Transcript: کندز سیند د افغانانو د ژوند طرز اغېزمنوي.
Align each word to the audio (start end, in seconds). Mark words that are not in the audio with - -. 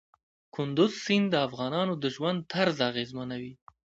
کندز 0.55 0.91
سیند 1.05 1.27
د 1.31 1.35
افغانانو 1.47 1.93
د 2.03 2.05
ژوند 2.15 2.39
طرز 2.51 2.77
اغېزمنوي. 2.89 3.53